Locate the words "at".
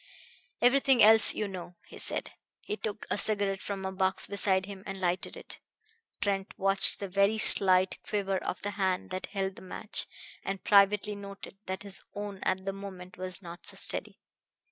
12.41-12.65